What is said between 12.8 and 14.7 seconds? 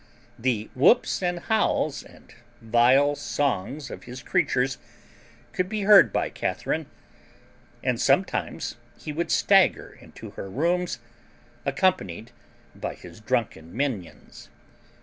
his drunken minions.